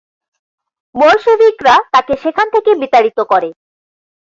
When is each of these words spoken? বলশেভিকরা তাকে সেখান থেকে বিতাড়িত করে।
বলশেভিকরা 0.95 1.75
তাকে 1.91 2.13
সেখান 2.23 2.47
থেকে 2.49 2.71
বিতাড়িত 2.75 3.19
করে। 3.31 3.49